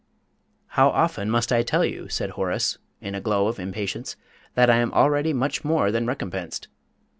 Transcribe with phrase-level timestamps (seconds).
[0.69, 4.15] "How often must I tell you," said Horace, in a glow of impatience,
[4.55, 6.69] "that I am already much more than recompensed?